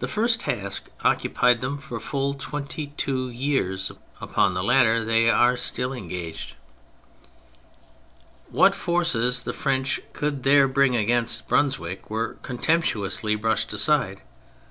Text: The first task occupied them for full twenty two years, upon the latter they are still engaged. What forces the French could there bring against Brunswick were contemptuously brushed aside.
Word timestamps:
The 0.00 0.08
first 0.08 0.40
task 0.40 0.90
occupied 1.04 1.62
them 1.62 1.78
for 1.78 1.98
full 1.98 2.34
twenty 2.34 2.88
two 2.98 3.30
years, 3.30 3.90
upon 4.20 4.52
the 4.52 4.62
latter 4.62 5.02
they 5.06 5.30
are 5.30 5.56
still 5.56 5.94
engaged. 5.94 6.54
What 8.50 8.74
forces 8.74 9.44
the 9.44 9.54
French 9.54 10.02
could 10.12 10.42
there 10.42 10.68
bring 10.68 10.94
against 10.94 11.48
Brunswick 11.48 12.10
were 12.10 12.34
contemptuously 12.42 13.36
brushed 13.36 13.72
aside. 13.72 14.20